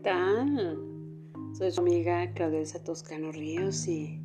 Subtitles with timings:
[0.00, 0.78] Hola, ¿qué tal?
[1.52, 4.22] Soy su amiga Claudia Toscano Ríos y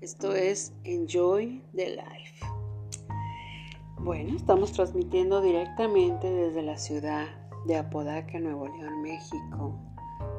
[0.00, 2.46] esto es Enjoy the Life.
[3.98, 7.26] Bueno, estamos transmitiendo directamente desde la ciudad
[7.66, 9.74] de Apodaca, Nuevo León, México.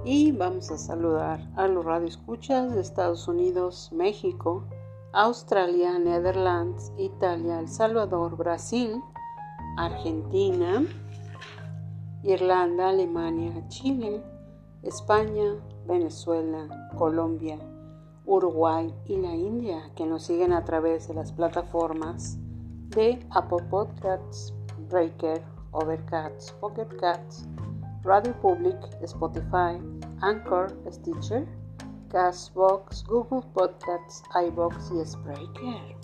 [0.05, 4.63] Y vamos a saludar a los radioescuchas de Estados Unidos, México,
[5.13, 9.02] Australia, Netherlands, Italia, El Salvador, Brasil,
[9.77, 10.84] Argentina,
[12.24, 14.24] Irlanda, Alemania, Chile,
[14.84, 17.60] España, Venezuela, Colombia,
[18.26, 22.38] Uruguay y la India, que nos siguen a través de las plataformas
[22.90, 24.54] de Apple Podcasts,
[24.90, 27.46] Breaker, Overcast, Pocket Cats,
[28.04, 29.77] Radio Public, Spotify,
[30.21, 31.46] Anchor, Stitcher,
[32.10, 35.98] Castbox, Google Podcasts, iBox y Spreaker.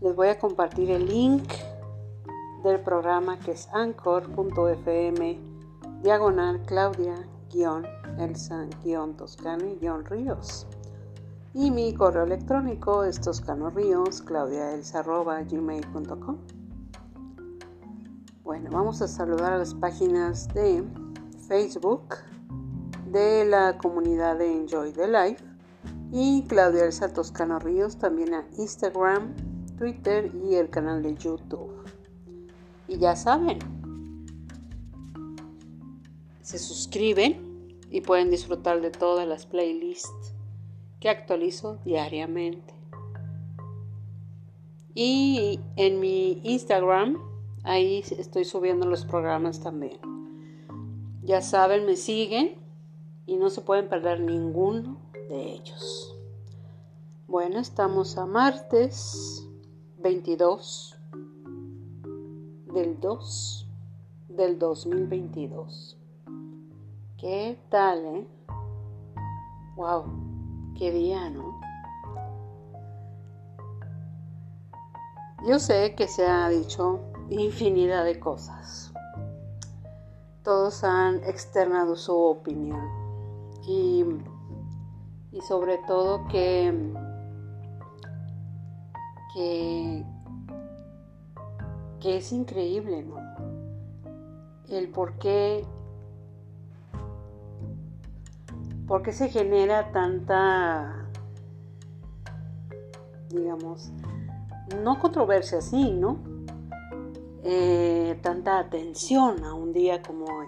[0.00, 1.50] Les voy a compartir el link
[2.62, 5.40] del programa que es anchor.fm
[6.02, 7.14] diagonal Claudia
[8.18, 8.66] Elsa
[9.16, 9.64] Toscano
[10.08, 10.66] Ríos
[11.54, 16.36] y mi correo electrónico es toscanoríos gmail.com
[18.44, 20.84] bueno vamos a saludar a las páginas de
[21.48, 22.16] Facebook
[23.10, 25.42] de la comunidad de Enjoy the Life
[26.12, 29.34] y Claudia Elsa Toscano Ríos también a Instagram,
[29.76, 31.70] Twitter y el canal de YouTube.
[32.86, 33.58] Y ya saben,
[36.48, 40.32] se suscriben y pueden disfrutar de todas las playlists
[40.98, 42.72] que actualizo diariamente.
[44.94, 47.18] Y en mi Instagram,
[47.64, 49.98] ahí estoy subiendo los programas también.
[51.22, 52.56] Ya saben, me siguen
[53.26, 54.96] y no se pueden perder ninguno
[55.28, 56.16] de ellos.
[57.26, 59.46] Bueno, estamos a martes
[59.98, 60.96] 22
[62.72, 63.68] del 2
[64.30, 65.97] del 2022.
[67.18, 68.28] ¿Qué tal, eh?
[69.74, 70.04] Wow,
[70.78, 71.60] qué día, ¿no?
[75.46, 78.92] Yo sé que se ha dicho infinidad de cosas.
[80.44, 82.88] Todos han externado su opinión.
[83.66, 84.04] Y,
[85.32, 86.72] y sobre todo que,
[89.34, 90.06] que
[92.00, 93.16] que es increíble, ¿no?
[94.68, 95.64] El por qué,
[98.88, 101.06] por qué se genera tanta,
[103.28, 103.92] digamos,
[104.82, 106.18] no controversia, sí, ¿no?
[107.44, 110.46] Eh, tanta atención a un día como hoy.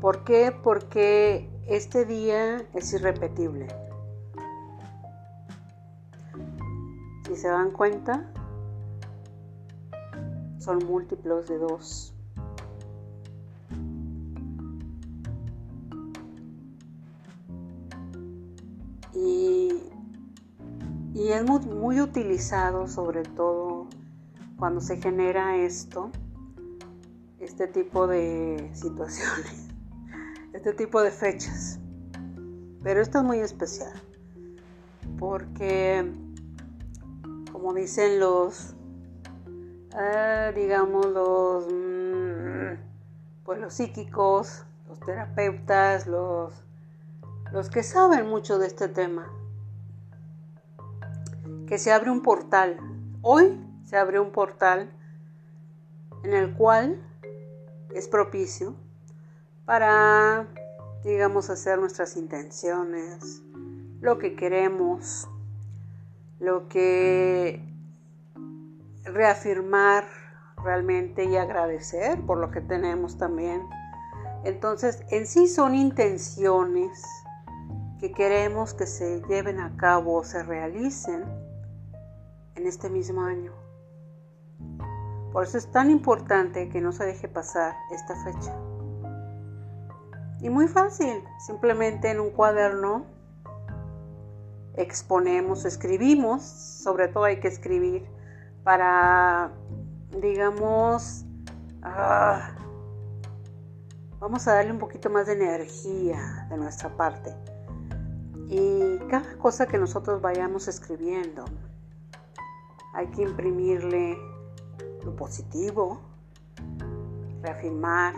[0.00, 0.50] ¿Por qué?
[0.50, 3.68] Porque este día es irrepetible.
[7.26, 8.32] Si se dan cuenta,
[10.58, 12.14] son múltiplos de dos.
[21.32, 23.88] Es muy, muy utilizado sobre todo
[24.58, 26.10] cuando se genera esto,
[27.38, 29.68] este tipo de situaciones,
[30.52, 31.78] este tipo de fechas.
[32.82, 33.92] Pero esto es muy especial
[35.18, 36.10] porque,
[37.52, 38.74] como dicen los
[39.92, 42.78] Ah, digamos, los, mm,
[43.44, 46.54] pues los psíquicos, los terapeutas, los,
[47.50, 49.28] los que saben mucho de este tema.
[51.70, 52.78] Que se abre un portal.
[53.22, 54.90] Hoy se abre un portal
[56.24, 57.00] en el cual
[57.94, 58.74] es propicio
[59.66, 60.48] para,
[61.04, 63.44] digamos, hacer nuestras intenciones,
[64.00, 65.28] lo que queremos,
[66.40, 67.62] lo que
[69.04, 70.08] reafirmar
[70.64, 73.62] realmente y agradecer por lo que tenemos también.
[74.42, 77.00] Entonces, en sí son intenciones
[78.00, 81.22] que queremos que se lleven a cabo o se realicen
[82.54, 83.52] en este mismo año.
[85.32, 88.54] Por eso es tan importante que no se deje pasar esta fecha.
[90.40, 93.04] Y muy fácil, simplemente en un cuaderno
[94.74, 98.06] exponemos, escribimos, sobre todo hay que escribir
[98.64, 99.52] para,
[100.20, 101.24] digamos,
[101.82, 102.52] ah,
[104.18, 107.34] vamos a darle un poquito más de energía de nuestra parte.
[108.48, 111.44] Y cada cosa que nosotros vayamos escribiendo,
[112.92, 114.18] hay que imprimirle
[115.04, 116.00] lo positivo,
[117.42, 118.14] reafirmar,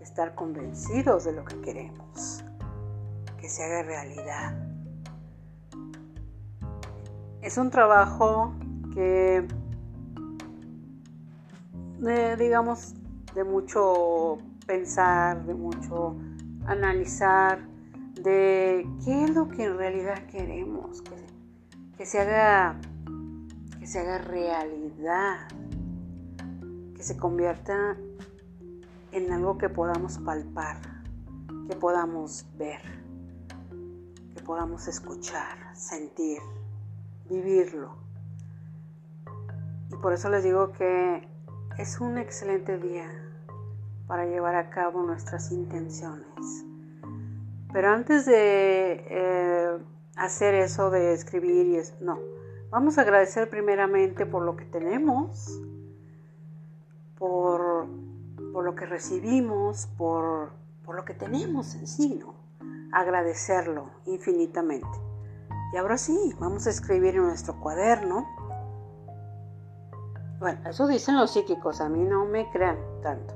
[0.00, 2.44] estar convencidos de lo que queremos,
[3.40, 4.68] que se haga realidad.
[7.40, 8.52] Es un trabajo
[8.92, 9.46] que,
[12.38, 12.94] digamos,
[13.34, 16.16] de mucho pensar, de mucho
[16.66, 17.60] analizar
[18.22, 21.16] de qué es lo que en realidad queremos, que,
[21.96, 22.78] que se haga
[23.88, 25.48] se haga realidad,
[26.94, 27.96] que se convierta
[29.12, 30.76] en algo que podamos palpar,
[31.66, 32.82] que podamos ver,
[34.34, 36.36] que podamos escuchar, sentir,
[37.30, 37.94] vivirlo.
[39.90, 41.26] Y por eso les digo que
[41.78, 43.10] es un excelente día
[44.06, 46.66] para llevar a cabo nuestras intenciones.
[47.72, 49.78] Pero antes de eh,
[50.16, 52.18] hacer eso de escribir y eso, no,
[52.70, 55.60] vamos a agradecer primeramente por lo que tenemos,
[57.18, 57.86] por,
[58.52, 60.50] por lo que recibimos, por,
[60.84, 62.34] por, lo que tenemos en sí, ¿no?
[62.92, 64.88] Agradecerlo infinitamente.
[65.72, 68.26] Y ahora sí, vamos a escribir en nuestro cuaderno.
[70.38, 73.34] Bueno, eso dicen los psíquicos, a mí no me crean tanto.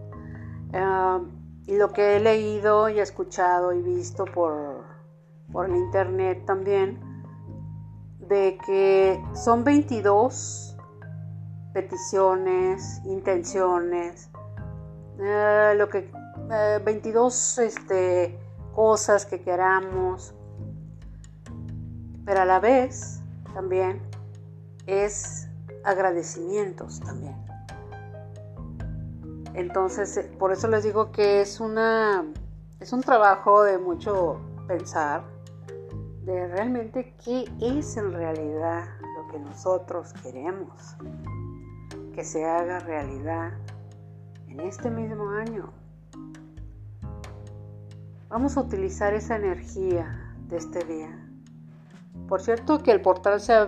[0.72, 1.20] Ah,
[1.66, 4.84] y lo que he leído y escuchado y visto por,
[5.52, 7.11] por el internet también,
[8.32, 10.74] de que son 22
[11.74, 14.30] peticiones, intenciones,
[15.20, 16.10] eh, lo que
[16.82, 18.38] 22 eh, este,
[18.74, 20.34] cosas que queramos,
[22.24, 23.20] pero a la vez
[23.52, 24.00] también
[24.86, 25.46] es
[25.84, 27.36] agradecimientos también.
[29.52, 32.24] Entonces, eh, por eso les digo que es una
[32.80, 35.31] es un trabajo de mucho pensar
[36.24, 40.96] de realmente qué es en realidad lo que nosotros queremos
[42.14, 43.52] que se haga realidad
[44.48, 45.72] en este mismo año.
[48.28, 51.28] Vamos a utilizar esa energía de este día.
[52.28, 53.66] Por cierto que el portal se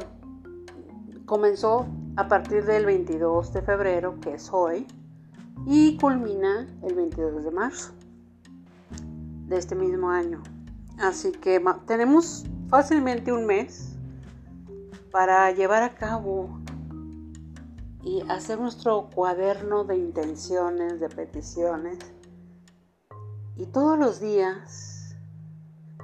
[1.27, 1.87] comenzó
[2.17, 4.87] a partir del 22 de febrero, que es hoy,
[5.67, 7.93] y culmina el 22 de marzo
[9.49, 10.43] de este mismo año.
[10.99, 13.97] Así que tenemos fácilmente un mes
[15.11, 16.61] para llevar a cabo
[18.03, 21.99] y hacer nuestro cuaderno de intenciones, de peticiones.
[23.57, 25.17] Y todos los días,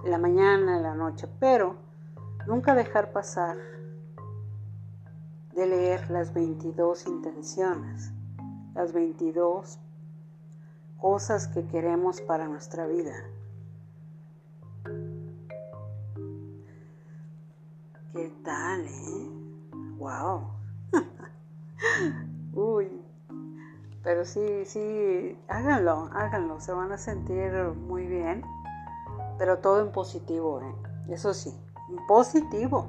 [0.04, 1.76] la mañana, la noche, pero
[2.46, 3.56] nunca dejar pasar
[5.54, 8.12] de leer las 22 intenciones
[8.74, 9.78] las 22
[10.98, 13.12] cosas que queremos para nuestra vida.
[18.12, 19.30] ¿Qué tal, eh?
[19.98, 20.50] ¡Wow!
[22.54, 22.90] Uy,
[24.02, 27.52] pero sí, sí, háganlo, háganlo, se van a sentir
[27.86, 28.42] muy bien,
[29.38, 31.12] pero todo en positivo, ¿eh?
[31.12, 31.54] Eso sí,
[31.88, 32.88] en positivo,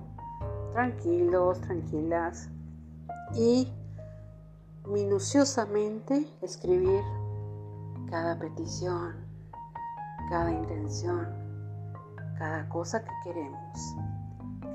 [0.71, 2.49] tranquilos, tranquilas
[3.35, 3.71] y
[4.87, 7.03] minuciosamente escribir
[8.09, 9.17] cada petición,
[10.29, 11.27] cada intención,
[12.39, 13.95] cada cosa que queremos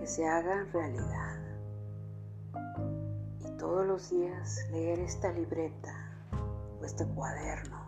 [0.06, 1.40] se haga realidad.
[3.40, 5.94] Y todos los días leer esta libreta
[6.80, 7.84] o este cuaderno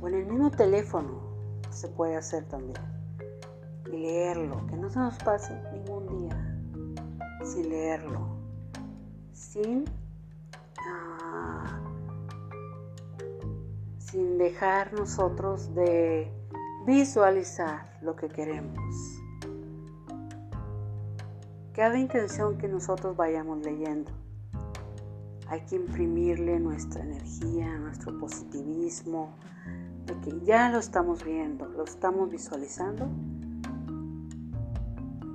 [0.00, 1.20] o en el mismo teléfono
[1.70, 2.80] se puede hacer también.
[3.86, 6.56] Y leerlo, que no se nos pase ningún día
[7.44, 8.28] sin leerlo,
[9.32, 9.84] sin
[13.98, 16.30] sin dejar nosotros de
[16.86, 18.78] visualizar lo que queremos.
[21.76, 24.10] Cada intención que nosotros vayamos leyendo,
[25.46, 29.36] hay que imprimirle nuestra energía, nuestro positivismo,
[30.06, 33.06] de que ya lo estamos viendo, lo estamos visualizando.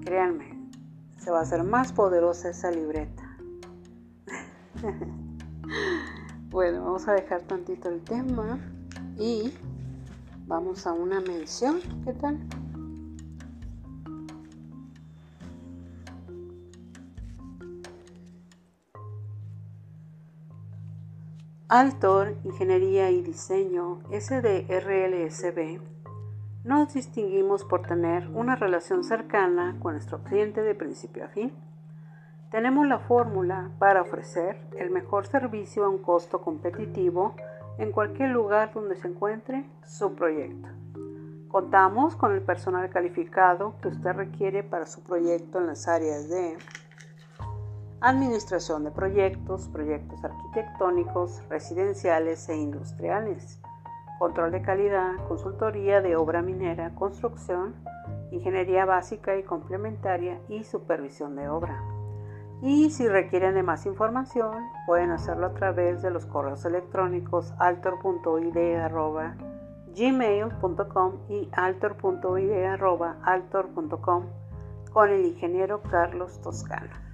[0.03, 0.67] Créanme,
[1.19, 3.37] se va a hacer más poderosa esa libreta.
[6.49, 8.59] Bueno, vamos a dejar tantito el tema
[9.17, 9.53] y
[10.47, 11.79] vamos a una mención.
[12.03, 12.37] ¿Qué tal?
[21.73, 25.79] Altor, Ingeniería y Diseño, SDRLSB,
[26.65, 31.53] nos distinguimos por tener una relación cercana con nuestro cliente de principio a fin
[32.51, 37.33] tenemos la fórmula para ofrecer el mejor servicio a un costo competitivo
[37.77, 40.67] en cualquier lugar donde se encuentre su proyecto.
[41.47, 46.57] Contamos con el personal calificado que usted requiere para su proyecto en las áreas de
[48.01, 53.59] administración de proyectos, proyectos arquitectónicos, residenciales e industriales,
[54.19, 57.75] control de calidad, consultoría de obra minera, construcción,
[58.31, 61.79] ingeniería básica y complementaria y supervisión de obra.
[62.61, 69.51] Y si requieren de más información, pueden hacerlo a través de los correos electrónicos altor.id.gmail.com
[69.93, 74.25] gmail.com y altor.ide.altor.com
[74.91, 77.10] con el ingeniero Carlos Toscano.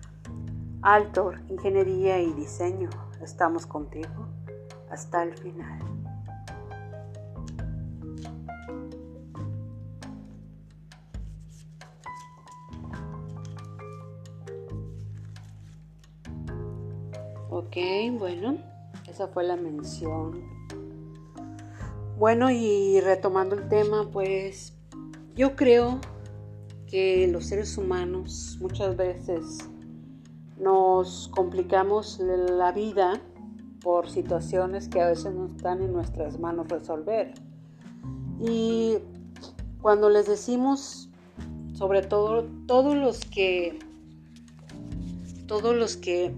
[0.83, 2.89] Altor, Ingeniería y Diseño,
[3.21, 4.27] estamos contigo
[4.91, 5.79] hasta el final.
[17.49, 17.75] Ok,
[18.19, 18.57] bueno,
[19.09, 20.43] esa fue la mención.
[22.17, 24.75] Bueno, y retomando el tema, pues
[25.35, 25.99] yo creo
[26.85, 29.67] que los seres humanos muchas veces
[30.59, 33.21] nos complicamos la vida
[33.81, 37.33] por situaciones que a veces no están en nuestras manos resolver.
[38.39, 38.97] Y
[39.81, 41.09] cuando les decimos,
[41.73, 43.79] sobre todo todos los que
[45.47, 46.33] todos los que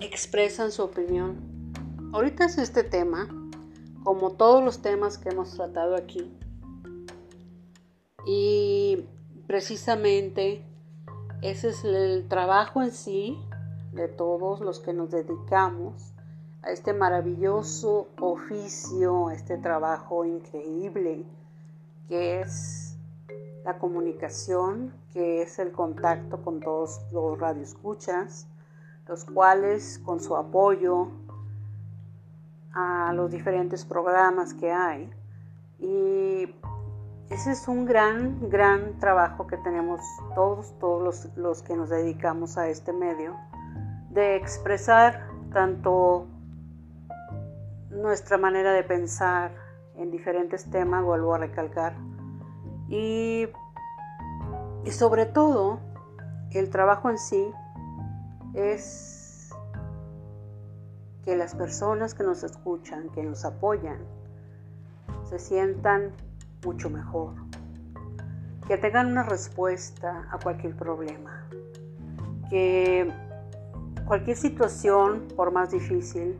[0.00, 1.72] expresan su opinión.
[2.12, 3.28] Ahorita es este tema,
[4.02, 6.30] como todos los temas que hemos tratado aquí.
[8.26, 9.04] Y
[9.46, 10.64] precisamente
[11.42, 13.38] ese es el trabajo en sí
[13.92, 16.12] de todos los que nos dedicamos
[16.62, 21.24] a este maravilloso oficio, a este trabajo increíble
[22.08, 22.96] que es
[23.64, 28.48] la comunicación, que es el contacto con todos los radioescuchas,
[29.06, 31.08] los cuales con su apoyo
[32.72, 35.10] a los diferentes programas que hay.
[35.78, 36.54] Y
[37.30, 40.00] ese es un gran, gran trabajo que tenemos
[40.34, 43.36] todos, todos los, que nos dedicamos a este medio,
[44.10, 46.26] de expresar tanto
[47.90, 49.52] nuestra manera de pensar
[49.96, 51.94] en diferentes temas, vuelvo a recalcar,
[52.88, 53.46] y
[54.90, 55.80] sobre todo
[56.52, 57.52] el trabajo en sí
[58.54, 59.50] es
[61.24, 63.98] que las personas que nos escuchan, que nos apoyan,
[65.28, 66.12] se sientan
[66.64, 67.34] mucho mejor,
[68.66, 71.44] que tengan una respuesta a cualquier problema,
[72.50, 73.12] que
[74.06, 76.36] cualquier situación, por más difícil,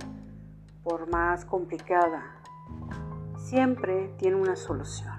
[0.82, 2.22] por más complicada,
[3.37, 5.14] siempre tiene una solución.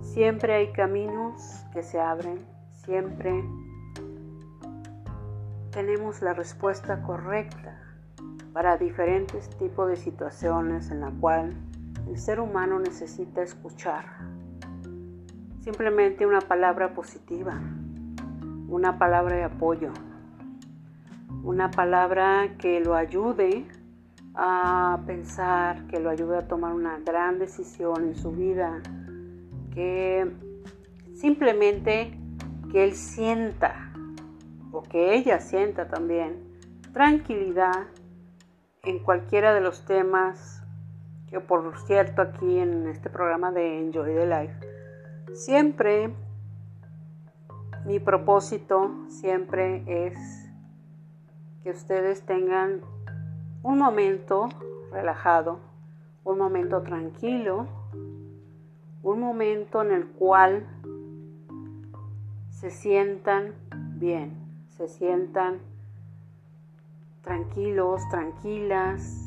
[0.00, 3.44] Siempre hay caminos que se abren, siempre
[5.70, 7.78] tenemos la respuesta correcta
[8.54, 11.54] para diferentes tipos de situaciones en la cual
[12.08, 14.06] el ser humano necesita escuchar.
[15.60, 17.60] Simplemente una palabra positiva,
[18.68, 19.90] una palabra de apoyo,
[21.42, 23.66] una palabra que lo ayude
[24.34, 28.80] a pensar, que lo ayude a tomar una gran decisión en su vida,
[29.74, 30.30] que
[31.14, 32.18] simplemente
[32.70, 33.92] que él sienta
[34.70, 36.36] o que ella sienta también
[36.92, 37.86] tranquilidad
[38.82, 40.65] en cualquiera de los temas
[41.40, 44.54] por cierto aquí en este programa de Enjoy the Life,
[45.34, 46.12] siempre
[47.84, 50.18] mi propósito siempre es
[51.62, 52.80] que ustedes tengan
[53.62, 54.48] un momento
[54.92, 55.60] relajado,
[56.24, 57.66] un momento tranquilo,
[59.02, 60.66] un momento en el cual
[62.50, 63.54] se sientan
[63.98, 64.32] bien,
[64.68, 65.60] se sientan
[67.22, 69.25] tranquilos, tranquilas,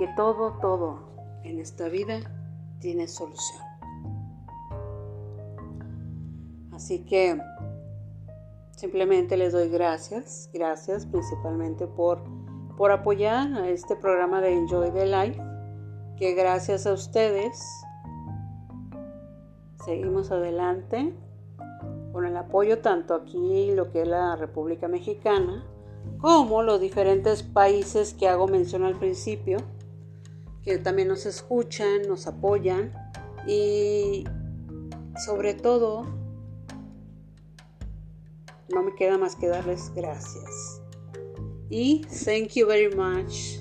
[0.00, 0.98] que todo, todo
[1.44, 2.20] en esta vida
[2.78, 3.62] tiene solución.
[6.72, 7.38] Así que
[8.70, 12.22] simplemente les doy gracias, gracias principalmente por,
[12.78, 15.38] por apoyar a este programa de Enjoy the Life,
[16.16, 17.62] que gracias a ustedes
[19.84, 21.12] seguimos adelante
[22.14, 25.62] con el apoyo tanto aquí, lo que es la República Mexicana,
[26.16, 29.58] como los diferentes países que hago mención al principio,
[30.64, 32.92] que también nos escuchan, nos apoyan
[33.46, 34.24] y
[35.24, 36.06] sobre todo
[38.68, 40.82] no me queda más que darles gracias.
[41.70, 43.58] Y thank you very much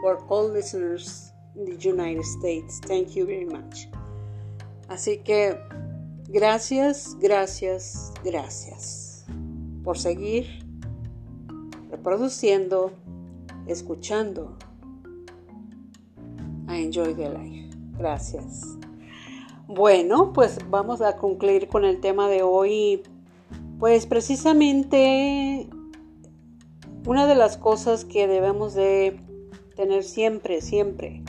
[0.00, 2.80] for all listeners in the United States.
[2.80, 3.88] Thank you very much.
[4.88, 5.58] Así que
[6.28, 9.24] gracias, gracias, gracias
[9.82, 10.46] por seguir
[11.90, 12.92] reproduciendo,
[13.66, 14.56] escuchando
[16.68, 17.76] Enjoy the Life.
[17.98, 18.76] Gracias.
[19.66, 23.02] Bueno, pues vamos a concluir con el tema de hoy.
[23.78, 25.68] Pues precisamente
[27.04, 29.20] una de las cosas que debemos de
[29.76, 31.22] tener siempre, siempre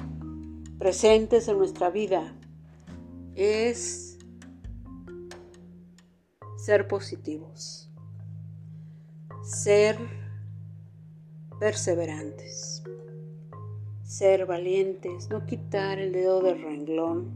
[0.79, 2.35] presentes en nuestra vida
[3.35, 4.17] es
[6.57, 7.89] ser positivos,
[9.43, 9.97] ser
[11.59, 12.83] perseverantes
[14.07, 17.29] ser valientes, no quitar el dedo del renglón,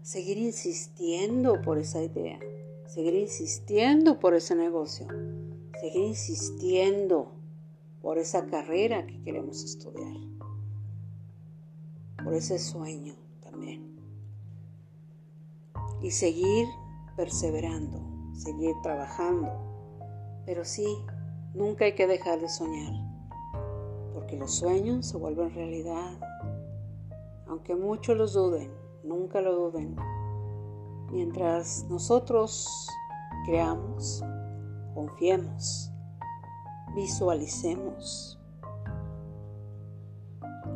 [0.00, 2.40] seguir insistiendo por esa idea,
[2.86, 5.06] seguir insistiendo por ese negocio,
[5.78, 7.30] seguir insistiendo
[8.00, 10.16] por esa carrera que queremos estudiar,
[12.24, 13.94] por ese sueño también.
[16.00, 16.66] Y seguir
[17.16, 18.00] perseverando,
[18.34, 19.50] seguir trabajando.
[20.46, 20.86] Pero sí,
[21.52, 23.05] nunca hay que dejar de soñar
[24.26, 26.18] porque los sueños se vuelven realidad.
[27.46, 28.72] Aunque muchos los duden,
[29.04, 29.94] nunca lo duden.
[31.12, 32.88] Mientras nosotros
[33.46, 34.24] creamos,
[34.94, 35.92] confiemos,
[36.96, 38.36] visualicemos,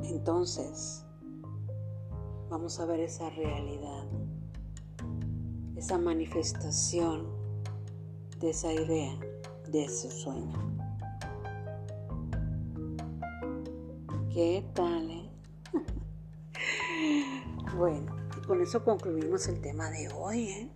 [0.05, 1.05] entonces
[2.51, 4.05] vamos a ver esa realidad,
[5.75, 7.27] esa manifestación
[8.39, 9.19] de esa idea,
[9.73, 10.80] de ese sueño.
[14.41, 15.11] ¿Qué tal?
[15.11, 15.29] Eh?
[17.77, 20.45] bueno, y con eso concluimos el tema de hoy.
[20.45, 20.71] ¿eh?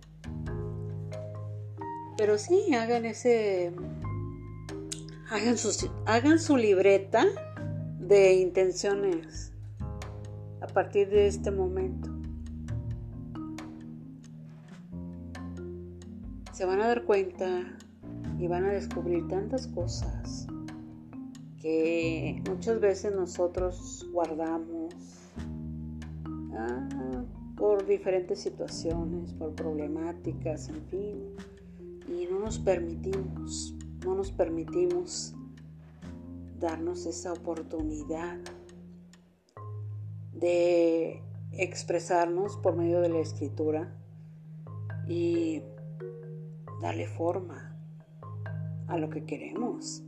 [2.15, 3.73] Pero sí, hagan ese.
[5.31, 7.25] Hagan su, hagan su libreta
[7.97, 9.51] de intenciones
[10.61, 12.11] a partir de este momento.
[16.53, 17.63] Se van a dar cuenta
[18.37, 20.44] y van a descubrir tantas cosas
[21.65, 24.93] que muchas veces nosotros guardamos
[26.53, 27.25] ah,
[27.57, 31.23] por diferentes situaciones, por problemáticas, en fin,
[32.07, 33.73] y no nos permitimos,
[34.05, 35.33] no nos permitimos
[36.59, 38.37] darnos esa oportunidad
[40.33, 41.19] de
[41.51, 43.91] expresarnos por medio de la escritura
[45.07, 45.63] y
[46.83, 47.75] darle forma
[48.85, 50.03] a lo que queremos.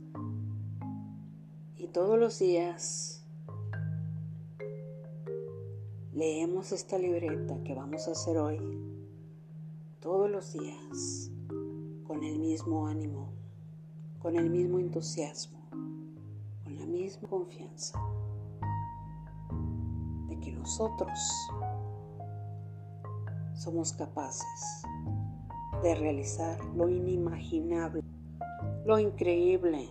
[1.92, 3.24] Todos los días
[6.12, 8.60] leemos esta libreta que vamos a hacer hoy.
[10.00, 11.30] Todos los días
[12.06, 13.30] con el mismo ánimo,
[14.18, 17.98] con el mismo entusiasmo, con la misma confianza
[20.28, 21.18] de que nosotros
[23.54, 24.82] somos capaces
[25.82, 28.02] de realizar lo inimaginable,
[28.84, 29.88] lo increíble,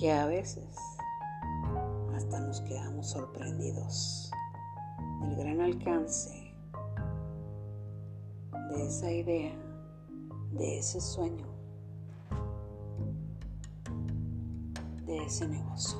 [0.00, 0.64] que a veces
[2.16, 4.30] hasta nos quedamos sorprendidos
[5.20, 6.54] del gran alcance
[8.70, 9.54] de esa idea,
[10.52, 11.46] de ese sueño,
[15.04, 15.98] de ese negocio,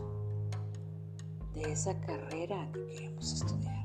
[1.53, 3.85] de esa carrera que queremos estudiar.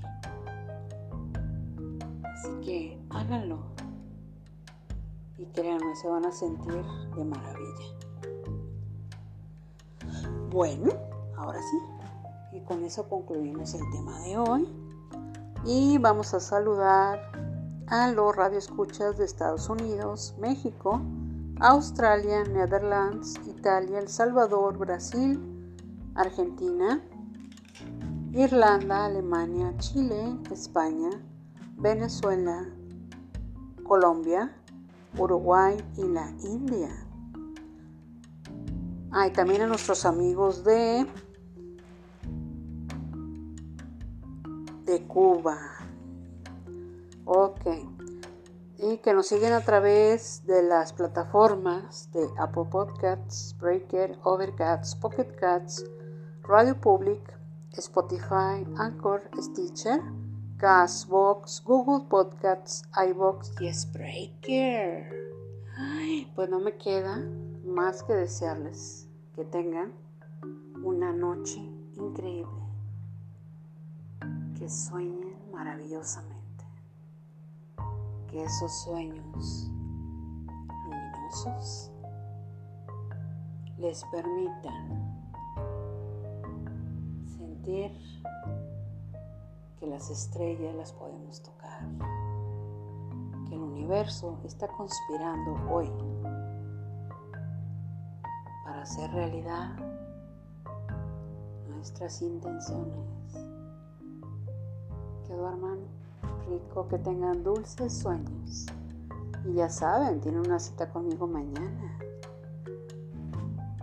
[2.24, 3.66] Así que háganlo
[5.38, 6.86] y créanme, se van a sentir
[7.18, 7.95] de maravilla.
[10.56, 10.90] Bueno,
[11.36, 12.56] ahora sí.
[12.56, 14.66] Y con eso concluimos el tema de hoy.
[15.66, 17.20] Y vamos a saludar
[17.88, 21.02] a los radioescuchas de Estados Unidos, México,
[21.60, 25.42] Australia, Netherlands, Italia, El Salvador, Brasil,
[26.16, 27.04] Argentina,
[28.32, 31.10] Irlanda, Alemania, Chile, España,
[31.76, 32.66] Venezuela,
[33.84, 34.56] Colombia,
[35.18, 37.05] Uruguay y la India.
[39.18, 41.08] Ah, y también a nuestros amigos de,
[44.84, 45.58] de Cuba.
[47.24, 47.62] Ok.
[48.78, 55.34] Y que nos siguen a través de las plataformas de Apple Podcasts, Breaker, Overcast, Pocket
[55.40, 55.86] Cats,
[56.44, 57.22] Radio Public,
[57.72, 60.02] Spotify, Anchor, Stitcher,
[60.58, 65.10] Castbox, Google Podcasts, iBox y Spreaker.
[66.36, 67.24] Pues no me queda
[67.64, 69.05] más que desearles
[69.36, 69.92] que tengan
[70.82, 71.60] una noche
[71.98, 72.64] increíble,
[74.58, 76.64] que sueñen maravillosamente,
[78.30, 79.70] que esos sueños
[80.86, 81.92] luminosos
[83.78, 85.18] les permitan
[87.28, 87.92] sentir
[89.78, 91.82] que las estrellas las podemos tocar,
[93.50, 95.92] que el universo está conspirando hoy
[98.86, 99.76] hacer realidad
[101.70, 103.34] nuestras intenciones.
[105.26, 105.80] Que duerman
[106.48, 108.68] rico, que tengan dulces sueños.
[109.44, 111.98] Y ya saben, tienen una cita conmigo mañana.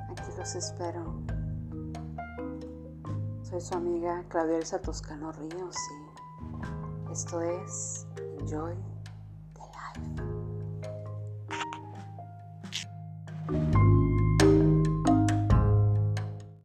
[0.09, 1.03] Aquí los espero.
[3.43, 5.77] Soy su amiga Claudia Elsa Toscano Ríos
[7.09, 8.07] y esto es
[8.39, 8.92] Enjoy